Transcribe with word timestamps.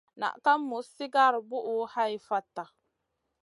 Naʼ 0.19 0.35
ka 0.43 0.51
muz 0.67 0.85
sigara 0.95 1.39
buʼu 1.49 1.75
hai 1.93 2.13
fata. 2.27 2.63